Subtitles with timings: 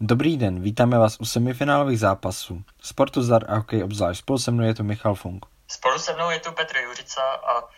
[0.00, 2.62] Dobrý den, vítáme vás u semifinálových zápasů.
[2.82, 4.20] Sportu zdar a hokej obzvlášť.
[4.20, 5.46] Spolu se mnou je tu Michal Funk.
[5.68, 7.68] Spolu se mnou je tu Petr Jurica a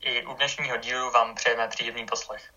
[0.00, 2.52] i u dnešního dílu vám přejeme příjemný poslech.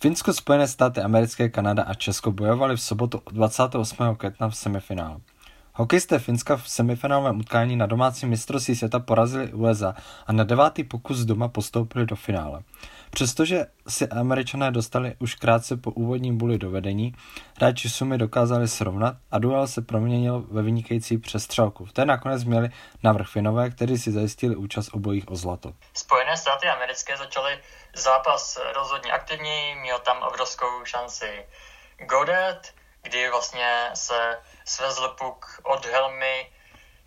[0.00, 4.16] Finsko, Spojené státy americké, Kanada a Česko bojovali v sobotu 28.
[4.16, 5.16] května v semifinále.
[5.74, 9.94] Hokejisté Finska v semifinálovém utkání na domácím mistrovství světa porazili USA
[10.26, 12.62] a na devátý pokus doma postoupili do finále.
[13.10, 17.14] Přestože si američané dostali už krátce po úvodním buli do vedení,
[17.56, 21.84] hráči sumy dokázali srovnat a duel se proměnil ve vynikající přestřelku.
[21.84, 22.70] V té nakonec měli
[23.02, 25.72] navrh Finové, kteří si zajistili účast obojích o zlato.
[25.94, 27.58] Spojené státy americké začaly
[27.96, 31.26] zápas rozhodně aktivněji, měl tam obrovskou šanci
[32.08, 36.52] Godet, kdy vlastně se svezl puk od helmy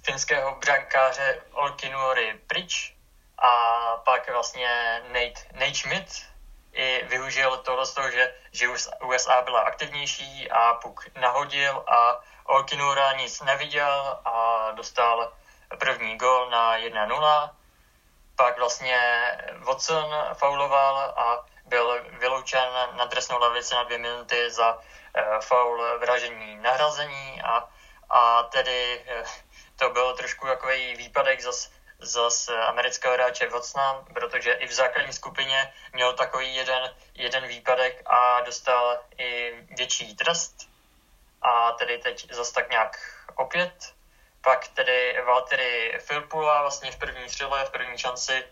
[0.03, 2.93] finského brankáře Olkinuori pryč
[3.37, 3.51] a
[3.97, 6.25] pak vlastně Nate, Nate Schmidt
[6.73, 8.69] i využil tohle z toho, že, že
[9.05, 15.33] USA byla aktivnější a puk nahodil a Olkinura nic neviděl a dostal
[15.79, 17.49] první gol na 1-0.
[18.35, 18.99] Pak vlastně
[19.57, 24.81] Watson fauloval a byl vyloučen na trestnou lavici na dvě minuty za uh,
[25.39, 27.69] faul vražení nahrazení a,
[28.09, 29.27] a tedy uh,
[29.75, 35.73] to byl trošku takový výpadek zase zas amerického hráče Watsona, protože i v základní skupině
[35.93, 40.69] měl takový jeden, jeden výpadek a dostal i větší trest.
[41.41, 42.97] A tedy teď zase tak nějak
[43.35, 43.93] opět.
[44.41, 48.43] Pak tedy Valtteri Filpula vlastně v první střele, v první šanci,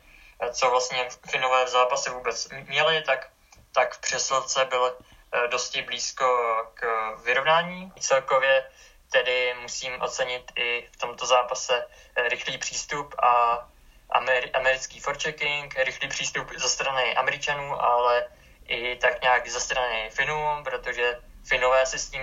[0.51, 3.29] co vlastně Finové v zápase vůbec měli, tak,
[3.71, 4.97] tak v přeslovce byl
[5.31, 6.25] eh, dosti blízko
[6.73, 7.91] k vyrovnání.
[7.99, 8.69] Celkově
[9.11, 13.63] tedy musím ocenit i v tomto zápase eh, rychlý přístup a
[14.09, 18.27] amer, americký forechecking, rychlý přístup ze strany Američanů, ale
[18.67, 22.21] i tak nějak ze strany Finů, protože Finové se s tím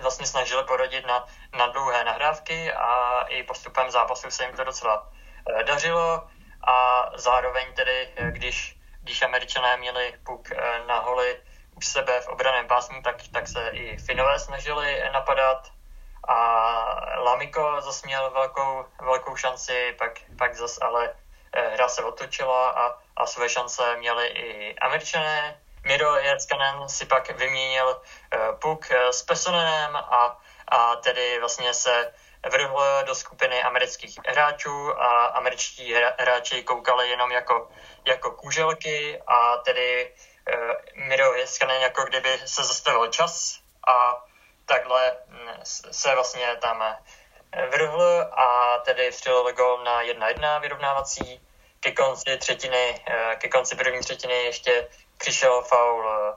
[0.00, 1.26] vlastně snažili porodit na,
[1.58, 5.12] na dlouhé nahrávky a i postupem zápasu se jim to docela
[5.60, 6.28] eh, dařilo
[6.66, 10.48] a zároveň tedy, eh, když, když Američané měli puk
[10.86, 11.36] na holi
[11.76, 15.70] u sebe v obraném pásmu, tak, tak se i Finové snažili napadat
[16.28, 16.38] a
[17.18, 21.14] Lamiko zase měl velkou, velkou šanci, pak, pak zase ale
[21.52, 25.60] eh, hra se otočila a, a své šance měli i američané.
[25.84, 28.00] Miro Jerskanen si pak vyměnil
[28.60, 30.38] puk eh, s Pesonenem a,
[30.68, 32.12] a tedy vlastně se
[32.50, 37.68] vrhl do skupiny amerických hráčů a američtí hráči koukali jenom jako,
[38.04, 40.14] jako kůželky a tedy
[40.54, 44.24] uh, Miro Jerskanen jako kdyby se zastavil čas a
[44.66, 51.40] takhle mm, se vlastně tam eh, vrhl a tedy vstřelil gol na 1-1 vyrovnávací.
[51.80, 56.36] Ke konci třetiny, eh, ke konci první třetiny ještě přišel faul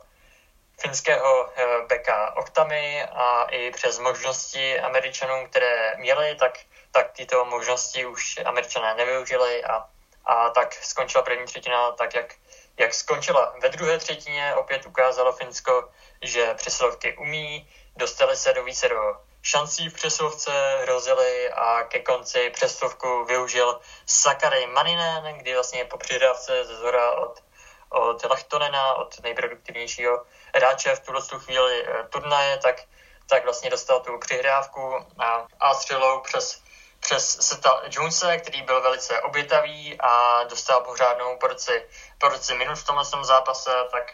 [0.79, 1.49] finského
[1.87, 6.59] beka Oktamy a i přes možnosti Američanů, které měli, tak,
[6.91, 9.85] tak tyto možnosti už Američané nevyužili a,
[10.25, 12.33] a tak skončila první třetina tak, jak,
[12.77, 13.53] jak skončila.
[13.61, 15.89] Ve druhé třetině opět ukázalo Finsko,
[16.21, 22.49] že přesilovky umí, dostali se do více do šancí v přeslovce, hrozili a ke konci
[22.49, 27.43] přeslovku využil Sakary Maninen, kdy vlastně po přihrávce ze zhora od,
[27.89, 32.81] od Lachtonena, od nejproduktivnějšího hráče v tuhle chvíli eh, turnaje, tak,
[33.29, 36.61] tak vlastně dostal tu přihrávku a, a střelou přes
[36.99, 41.85] přes Seta Jonesa, který byl velice obětavý a dostal pořádnou porci,
[42.17, 44.13] porci minut v tomhle zápase, tak,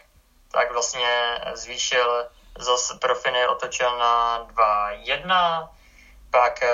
[0.52, 2.28] tak vlastně zvýšil
[2.58, 5.68] zase pro Finy otočil na 2-1,
[6.30, 6.68] pak, eh,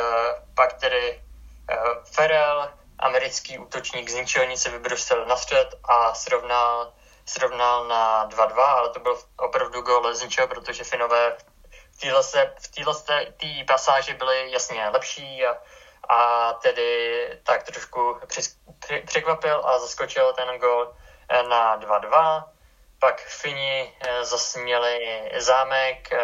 [0.55, 1.23] pak tedy
[1.71, 6.93] eh, Ferel, americký útočník z ničeho nic se vybrusil na střed a srovnal,
[7.27, 11.37] srovnal na 2-2, ale to byl opravdu gol z ničeho, protože Finové
[11.93, 12.95] v téhle
[13.37, 15.57] té pasáži byly jasně lepší a,
[16.09, 18.17] a tedy tak trošku
[19.05, 20.95] překvapil a zaskočil ten gol
[21.29, 22.45] eh, na 2-2.
[22.99, 26.19] Pak Fini eh, zase měli zámek eh,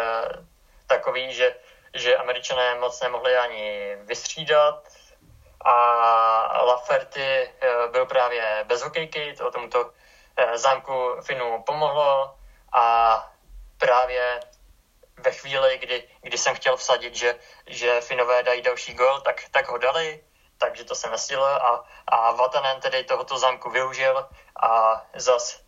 [0.87, 1.55] takový, že,
[1.93, 4.98] že američané moc nemohli ani vystřídat
[5.65, 7.21] a Laferty
[7.61, 9.91] eh, byl právě bez hokejky, to tomuto
[10.55, 12.35] zámku Finu pomohlo.
[12.73, 13.31] A
[13.77, 14.39] právě
[15.17, 17.35] ve chvíli, kdy, kdy jsem chtěl vsadit, že,
[17.67, 20.23] že Finové dají další gol, tak, tak ho dali,
[20.57, 24.29] takže to se nestihlo a, a Vatanen tedy tohoto zámku využil
[24.61, 25.61] a zas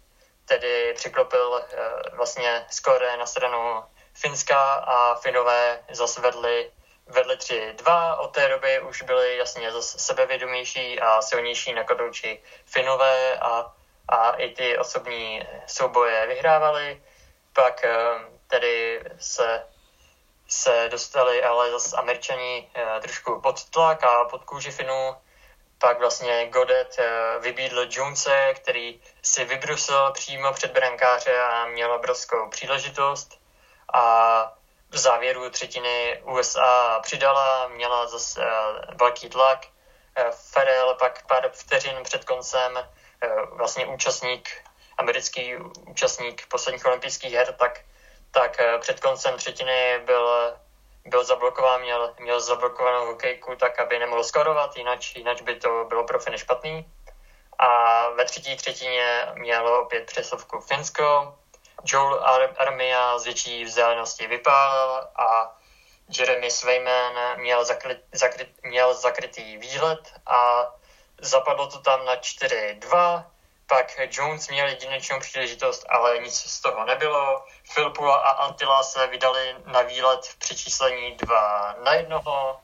[0.45, 1.77] tedy přiklopil eh,
[2.13, 3.83] vlastně skore na stranu
[4.13, 6.71] Finska a Finové zase vedli,
[7.07, 8.19] vedli 3-2.
[8.19, 13.74] Od té doby už byli jasně zase sebevědomější a silnější na kotouči Finové a,
[14.07, 17.03] a i ty osobní souboje vyhrávali.
[17.53, 17.92] Pak eh,
[18.48, 19.63] tedy se
[20.51, 22.71] se dostali ale zase američani
[23.01, 25.15] trošku pod tlak a pod kůži Finů.
[25.77, 26.98] Pak vlastně Godet
[27.39, 33.42] vybídl Jonese, který si vybrusil přímo před brankáře a měl obrovskou příležitost.
[33.94, 34.57] A
[34.91, 38.41] v závěru třetiny USA přidala, měla zase
[38.99, 39.67] velký tlak.
[40.31, 42.89] Ferel pak pár vteřin před koncem
[43.51, 44.49] vlastně účastník
[45.01, 45.55] americký
[45.89, 47.79] účastník posledních olympijských her, tak,
[48.31, 50.53] tak eh, před koncem třetiny byl,
[51.05, 56.03] byl zablokován, měl, měl zablokovanou hokejku tak, aby nemohl skorovat, jinak, jinak by to bylo
[56.03, 56.85] pro Finy špatný.
[57.59, 61.38] A ve třetí třetině mělo opět přesovku Finsko.
[61.86, 65.57] Joel Ar- Armia z větší vzdálenosti vypálil a
[66.18, 70.68] Jeremy Swayman měl, zakryt, zakryt, měl zakrytý výhled a
[71.22, 73.24] zapadlo to tam na 4-2
[73.72, 77.45] pak Jones měl jedinečnou příležitost, ale nic z toho nebylo.
[77.63, 82.60] Filpula a Antila se vydali na výlet v přečíslení 2 na jednoho.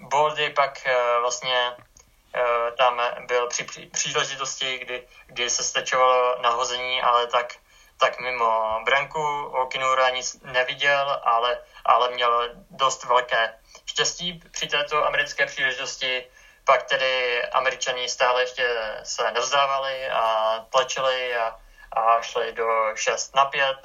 [0.00, 7.26] Boldy pak uh, vlastně uh, tam byl při příležitosti, kdy, kdy se stečovalo nahození, ale
[7.26, 7.54] tak,
[7.98, 9.44] tak mimo branku.
[9.44, 13.54] Okinura nic neviděl, ale, ale měl dost velké
[13.86, 16.24] štěstí při této americké příležitosti
[16.64, 21.60] pak tedy američani stále ještě se nevzdávali a tlačili a,
[21.92, 23.76] a šli do 6 na 5.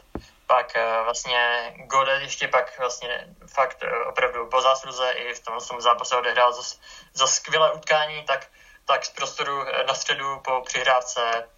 [0.48, 5.58] Pak eh, vlastně Godet ještě pak vlastně fakt eh, opravdu po zásluze i v tom,
[5.70, 6.78] tom zápase odehrál za,
[7.14, 8.48] za skvělé utkání, tak,
[8.86, 11.50] tak z prostoru eh, na středu po přihrávce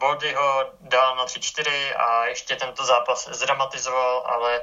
[0.00, 4.60] Boldy ho dal na 3-4 a ještě tento zápas zdramatizoval, ale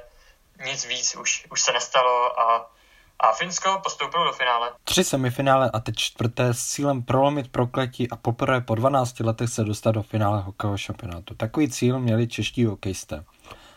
[0.65, 2.71] nic víc už, už se nestalo a
[3.19, 4.71] a Finsko postoupilo do finále.
[4.83, 9.63] Tři semifinále a teď čtvrté s cílem prolomit prokletí a poprvé po 12 letech se
[9.63, 11.35] dostat do finále hokejového šampionátu.
[11.35, 13.23] Takový cíl měli čeští hokejisté.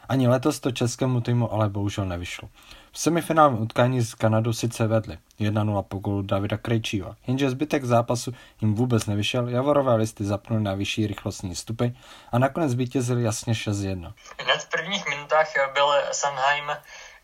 [0.09, 2.49] Ani letos to českému týmu ale bohužel nevyšlo.
[2.93, 8.33] V semifinálním utkání s Kanadou sice vedli 1-0 po golu Davida Krejčího, jenže zbytek zápasu
[8.61, 11.95] jim vůbec nevyšel, Javorové listy zapnuli na vyšší rychlostní stupeň
[12.33, 14.13] a nakonec vítězili jasně 6-1.
[14.39, 16.77] Hned v prvních minutách byl Sanheim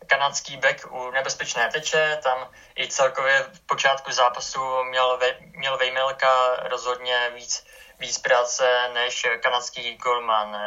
[0.07, 2.47] kanadský back u nebezpečné teče, tam
[2.79, 4.59] i celkově v počátku zápasu
[4.89, 5.27] měl, ve,
[5.57, 7.65] měl Vejmelka rozhodně víc,
[7.99, 10.57] víc práce než kanadský golman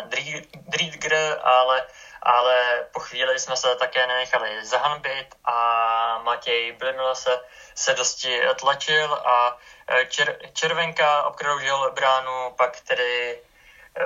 [0.69, 1.83] Driedger, ale,
[2.23, 7.41] ale po chvíli jsme se také nenechali zahanbit a Matěj Blimil se,
[7.75, 9.59] se dosti tlačil a
[10.09, 13.41] čer, Červenka obkroužil bránu, pak tedy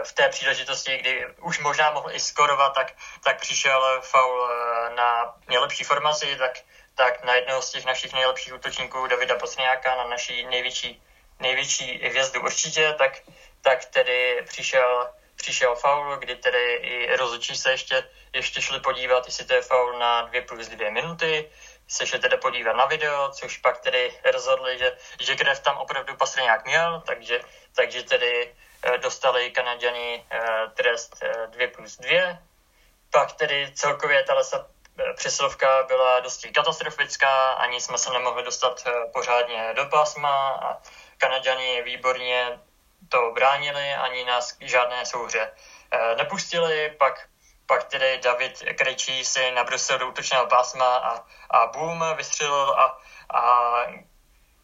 [0.05, 2.93] v té příležitosti, kdy už možná mohl i skorovat, tak,
[3.25, 6.59] tak přišel faul eh, na nejlepší formaci, tak,
[6.95, 11.03] tak na jednoho z těch našich nejlepších útočníků Davida Posniáka, na naší největší,
[11.41, 12.41] největší hvězdu.
[12.41, 13.13] Určitě, tak,
[13.61, 15.11] tak tedy přišel,
[15.43, 19.99] přišel faul, kdy tedy i rozhodčí se ještě, ještě šli podívat, jestli to je faul
[19.99, 21.51] na dvě plus dvě minuty,
[21.89, 26.17] se šli tedy podívat na video, což pak tedy rozhodli, že, že krev tam opravdu
[26.17, 27.41] Pastrňák měl, takže,
[27.75, 30.41] takže tedy Eh, dostali Kanaděni eh,
[30.75, 32.39] trest 2 eh, plus 2.
[33.11, 34.35] Pak tedy celkově ta
[35.17, 40.83] přesilovka byla dosti katastrofická, ani jsme se nemohli dostat pořádně do pásma a
[41.19, 42.61] Kanaděni výborně
[43.13, 45.51] to bránili, ani nás žádné souhře
[46.17, 47.29] nepustili, pak
[47.67, 52.99] pak tedy David Krejčí si nabrusil do útočného pásma a, a boom, vystřelil a,
[53.35, 53.73] a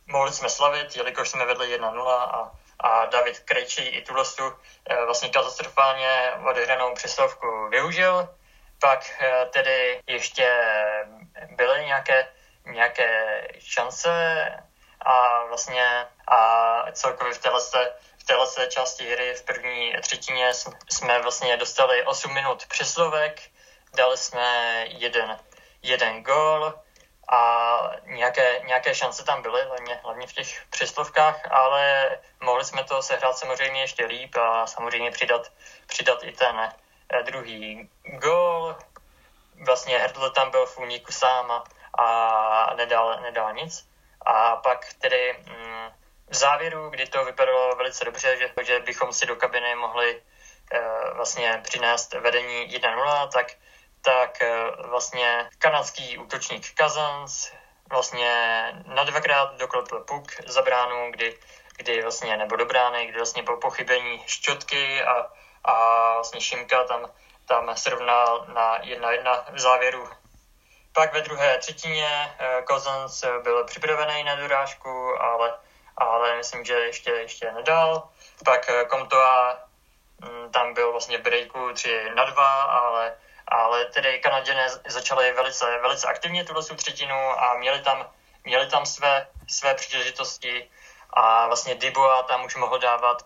[0.06, 4.24] mohli jsme slavit, jelikož jsme vedli 1-0 a a David Krejčí i tuhle
[4.86, 8.28] eh, vlastně katastrofálně odehranou přeslovku využil.
[8.80, 10.48] Pak eh, tedy ještě
[11.56, 12.28] byly nějaké,
[12.64, 14.12] nějaké šance
[15.00, 17.60] a vlastně a celkově v téhle,
[18.28, 20.52] téhle části hry v první třetině
[20.90, 23.40] jsme vlastně dostali 8 minut přeslovek,
[23.94, 25.38] dali jsme jeden,
[25.82, 26.74] jeden gól,
[27.28, 33.02] a nějaké, nějaké šance tam byly, hlavně, hlavně v těch přeslovkách, ale mohli jsme to
[33.02, 35.52] sehrát samozřejmě ještě líp a samozřejmě přidat,
[35.86, 38.76] přidat i ten eh, druhý gol.
[39.66, 41.62] Vlastně Hrdl tam byl v úniku sám a,
[41.94, 43.88] a nedal, nedal nic.
[44.20, 45.92] A pak tedy mm,
[46.30, 50.22] v závěru, kdy to vypadalo velice dobře, že, že bychom si do kabiny mohli
[50.72, 50.80] e,
[51.14, 53.46] vlastně přinést vedení 1-0, tak
[54.02, 57.52] tak eh, vlastně kanadský útočník Kazans
[57.90, 58.32] vlastně
[58.86, 61.38] na dvakrát doklepl puk za bránu, kdy,
[61.76, 65.26] kdy vlastně, nebo do brány, kdy vlastně po pochybení šťotky a,
[65.64, 67.10] a vlastně Šimka tam,
[67.48, 70.08] tam srovnal na jedna jedna v závěru.
[70.92, 75.54] Pak ve druhé třetině Kozans eh, byl připravený na dorážku, ale,
[75.98, 78.08] ale myslím, že ještě, ještě nedal.
[78.44, 79.58] Pak Komtoa
[80.22, 83.16] eh, mm, tam byl vlastně breaku 3 na 2, ale
[83.50, 88.10] ale tedy Kanaděné začali velice, velice aktivně tuhle třetinu a měli tam,
[88.44, 90.70] měli tam své, své příležitosti
[91.10, 93.22] a vlastně Diboa tam už mohl dávat,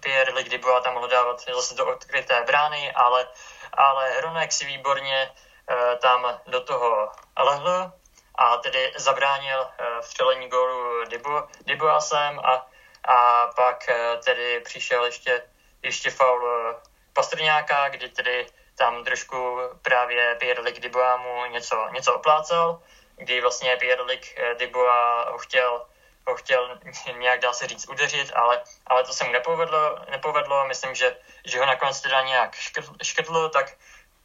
[0.00, 3.28] Pierre-Luc Diboa tam mohl dávat zase do odkryté brány, ale,
[3.72, 5.30] ale Hronek si výborně
[5.70, 7.92] uh, tam do toho lehl
[8.34, 12.66] a tedy zabránil uh, vstřelení gólu Dibo, Diboasem a,
[13.04, 15.42] a pak uh, tedy přišel ještě,
[15.82, 16.80] ještě faul uh,
[17.12, 22.82] Pastrňáka, kdy tedy tam trošku právě Pierre-Luc Diboa mu něco, něco oplácal,
[23.16, 25.86] kdy vlastně Pierre-Luc Diboa ho chtěl
[26.26, 26.78] ho chtěl
[27.18, 30.66] nějak, dá se říct, udeřit, ale, ale to se mu nepovedlo, nepovedlo.
[30.66, 32.54] Myslím, že, že ho nakonec teda nějak
[33.02, 33.76] škrtl, tak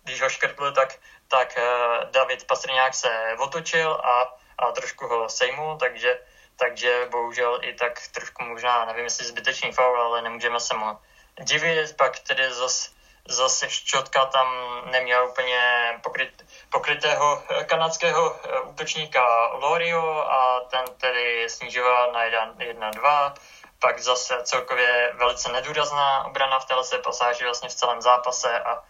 [0.03, 5.77] když ho škrtl, tak, tak uh, David Pastrňák se otočil a, a trošku ho sejmul,
[5.77, 6.19] takže,
[6.55, 10.97] takže bohužel i tak trošku možná, nevím jestli zbytečný faul, ale nemůžeme se mu
[11.43, 14.47] divit, pak tedy zase zase Ščotka tam
[14.91, 15.61] neměl úplně
[16.03, 23.33] pokryt, pokrytého kanadského eh, útočníka Lorio a ten tedy snižoval na 1-2.
[23.79, 28.83] Pak zase celkově velice nedůrazná obrana v této pasáži vlastně v celém zápase a,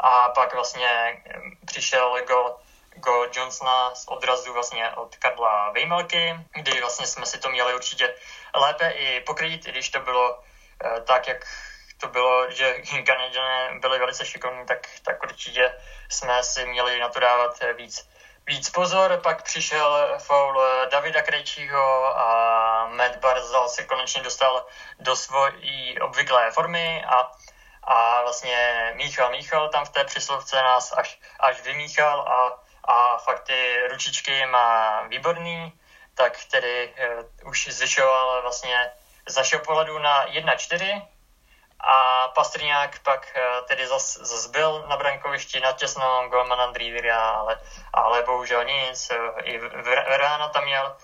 [0.00, 2.56] a pak vlastně eh, přišel gol
[2.96, 8.14] go Johnsona z odrazu vlastně od Karla Vejmelky, kdy vlastně jsme si to měli určitě
[8.54, 10.42] lépe i pokryt, i když to bylo
[10.84, 11.46] eh, tak, jak
[11.98, 12.74] to bylo, že
[13.06, 15.72] Kanaděné byli velice šikovní, tak, tak určitě
[16.08, 18.08] jsme si měli na to dávat víc,
[18.46, 19.20] víc pozor.
[19.22, 24.66] Pak přišel foul Davida Krejčího a Matt Barzal se konečně dostal
[24.98, 27.32] do svojí obvyklé formy a,
[27.86, 33.44] a vlastně Míchal Míchal tam v té přislovce nás až, až vymíchal a, a fakt
[33.44, 35.72] ty ručičky má výborný,
[36.14, 36.94] tak tedy
[37.42, 38.90] uh, už zvyšoval vlastně
[39.28, 41.02] z našeho pohledu na 1-4,
[41.80, 46.74] a Pastrňák pak eh, tedy zase zas byl na brankovišti na těsno golman
[47.12, 47.60] ale,
[47.94, 49.10] ale bohužel nic.
[49.42, 50.96] I Verána tam měl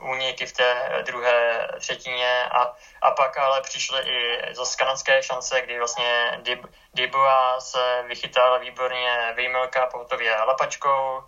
[0.00, 5.78] úniky v té druhé třetině a, a pak ale přišly i zase kanadské šance, kdy
[5.78, 11.24] vlastně Dib, Dibua se vychytal výborně výjmelka pohotově lapačkou,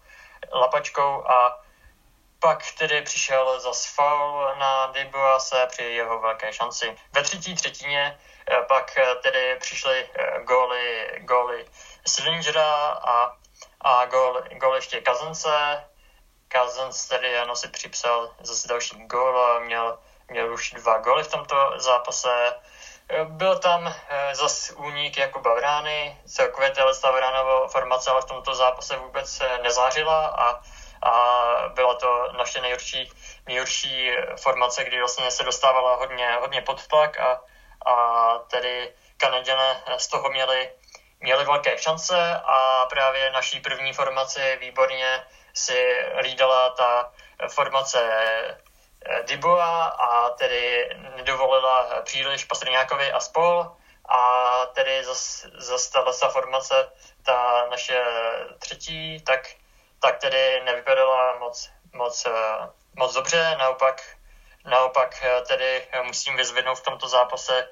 [0.53, 1.61] lapačkou a
[2.41, 6.97] pak tedy přišel zase foul na Dibua se při jeho velké šanci.
[7.13, 8.19] Ve třetí třetině
[8.51, 11.65] Eh, pak eh, tedy přišly eh, góly, góly
[12.07, 13.37] Slingera a,
[13.81, 15.85] a gól, gól ještě Kazence.
[16.51, 21.31] Kazens tedy ano si připsal zase další gól a měl, měl už dva góly v
[21.31, 22.55] tomto zápase.
[23.25, 23.95] Byl tam
[24.33, 30.61] zase únik jako Bavrány, celkově tahle Varánovo formace ale v tomto zápase vůbec nezářila a,
[31.03, 33.13] a byla to naše nejhorší,
[33.47, 37.41] nejhorší formace, kdy vlastně se dostávala hodně, hodně pod tlak a,
[37.87, 40.71] a tedy Kanaděné z toho měli,
[41.21, 45.23] měli velké šance a právě naší první formaci výborně
[45.55, 47.13] si lídala ta
[47.49, 53.77] formace eh, Diboa a tedy nedovolila příliš Pastrňákovi a spol
[54.09, 54.23] a
[54.67, 56.93] tedy zase zas ta formace,
[57.23, 58.05] ta naše
[58.59, 59.49] třetí, tak,
[60.03, 64.03] tak tedy nevypadala moc, moc, eh, moc dobře, naopak
[64.65, 67.69] Naopak eh, tedy musím vyzvednout v tomto zápase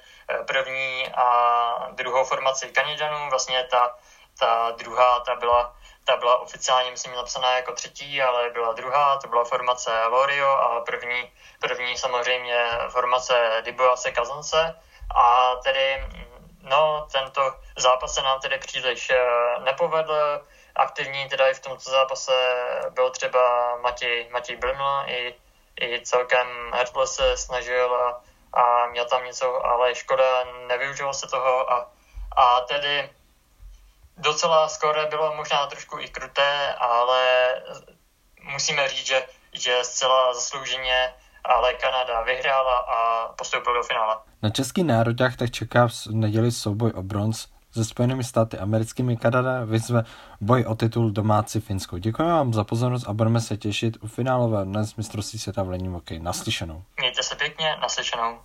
[0.46, 3.30] první a druhou formaci Kanidanů.
[3.30, 3.96] Vlastně ta,
[4.38, 9.28] ta druhá, ta byla, ta byla oficiálně, myslím, napsaná jako třetí, ale byla druhá, to
[9.28, 14.80] byla formace Lorio a první, první samozřejmě formace Diboase Kazance.
[15.14, 16.06] A tedy,
[16.62, 19.12] no, tento zápas se nám tedy příliš
[19.64, 20.46] nepovedl.
[20.76, 22.32] Aktivní teda i v tomto zápase
[22.90, 25.34] byl třeba Matěj, Matěj Bliml i
[25.80, 28.20] i celkem Hertl se snažil a,
[28.52, 31.90] a měl tam něco, ale škoda, nevyužilo se toho a,
[32.36, 33.10] a tedy
[34.18, 37.54] docela skoro bylo možná trošku i kruté, ale
[38.52, 44.16] musíme říct, že, že zcela zaslouženě ale Kanada vyhrála a postoupila do finále.
[44.42, 49.64] Na český národách tak čeká v neděli souboj o bronz se Spojenými státy americkými Kanada
[49.64, 50.04] vyzve
[50.40, 51.98] boj o titul domácí Finsko.
[51.98, 55.92] Děkujeme vám za pozornost a budeme se těšit u finálové dnes mistrovství světa v lenním
[55.92, 56.20] hokeji.
[56.20, 56.82] Naslyšenou.
[57.00, 58.36] Mějte se pěkně, naslyšenou.